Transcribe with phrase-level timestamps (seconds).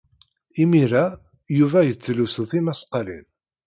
[0.61, 1.03] Imir-a,
[1.57, 3.25] Yuba yettlusu tismaqqalin.